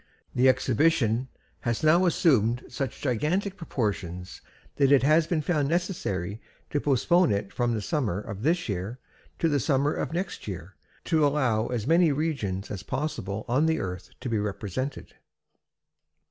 The 0.33 0.49
exhibition 0.49 1.27
has 1.59 1.83
now 1.83 2.07
assumed 2.07 2.65
such 2.67 3.01
gigantic 3.01 3.55
proportions 3.55 4.41
that 4.77 4.91
it 4.91 5.03
has 5.03 5.27
been 5.27 5.43
found 5.43 5.67
necessary 5.69 6.41
to 6.71 6.81
postpone 6.81 7.31
it 7.31 7.53
from 7.53 7.75
the 7.75 7.83
summer 7.83 8.19
of 8.19 8.41
this 8.41 8.67
year 8.67 8.97
to 9.37 9.47
the 9.47 9.59
summer 9.59 9.93
of 9.93 10.11
next 10.11 10.47
year 10.47 10.73
to 11.03 11.23
allow 11.23 11.67
as 11.67 11.85
many 11.85 12.11
regions 12.11 12.71
as 12.71 12.81
possible 12.81 13.45
on 13.47 13.67
the 13.67 13.77
earth 13.79 14.09
to 14.21 14.27
be 14.27 14.39
represented. 14.39 15.13